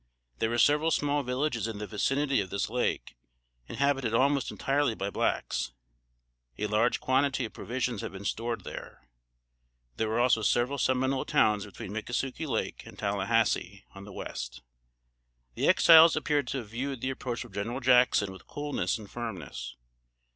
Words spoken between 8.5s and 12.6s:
there. There were also several Seminole towns between Mickasukie